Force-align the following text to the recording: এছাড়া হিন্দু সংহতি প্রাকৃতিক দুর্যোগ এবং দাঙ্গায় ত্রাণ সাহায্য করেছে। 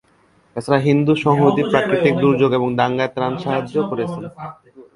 এছাড়া 0.55 0.79
হিন্দু 0.87 1.13
সংহতি 1.25 1.61
প্রাকৃতিক 1.71 2.13
দুর্যোগ 2.23 2.51
এবং 2.59 2.69
দাঙ্গায় 2.79 3.11
ত্রাণ 3.15 3.33
সাহায্য 3.43 3.75
করেছে। 3.89 4.19